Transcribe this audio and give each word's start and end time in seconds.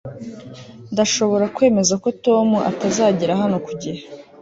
Ndashobora 0.93 1.45
kwemeza 1.55 1.93
ko 2.03 2.09
Tom 2.25 2.47
atazagera 2.69 3.33
hano 3.41 3.57
ku 3.65 3.71
gihe 3.81 4.01